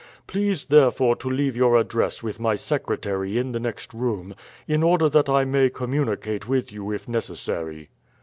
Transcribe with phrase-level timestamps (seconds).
[0.25, 4.33] Please, therefore, to leave your address with my secretary in the next room,
[4.67, 7.91] in order that I may communicate with you if necessary."